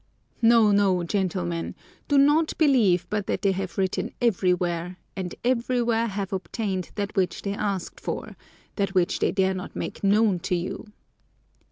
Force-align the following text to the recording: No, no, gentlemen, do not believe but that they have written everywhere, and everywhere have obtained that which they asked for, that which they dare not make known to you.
No, 0.41 0.71
no, 0.71 1.03
gentlemen, 1.03 1.75
do 2.07 2.17
not 2.17 2.57
believe 2.57 3.05
but 3.11 3.27
that 3.27 3.43
they 3.43 3.51
have 3.51 3.77
written 3.77 4.09
everywhere, 4.19 4.97
and 5.15 5.35
everywhere 5.43 6.07
have 6.07 6.33
obtained 6.33 6.89
that 6.95 7.15
which 7.15 7.43
they 7.43 7.53
asked 7.53 7.99
for, 7.99 8.35
that 8.77 8.95
which 8.95 9.19
they 9.19 9.31
dare 9.31 9.53
not 9.53 9.75
make 9.75 10.03
known 10.03 10.39
to 10.39 10.55
you. 10.55 10.91